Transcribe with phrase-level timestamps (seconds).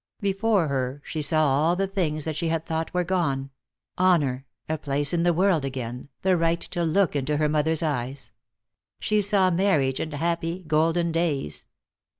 [0.21, 3.51] Before her she saw all the things that she had thought were gone;
[3.99, 8.31] honor, a place in the world again, the right to look into her mother's eyes;
[8.99, 11.67] she saw marriage and happy, golden days.